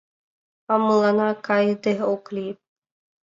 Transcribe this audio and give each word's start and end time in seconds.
А 0.71 0.73
мыланна 0.85 1.29
кайыде 1.47 1.93
ок 2.13 2.23
лий. 2.35 2.53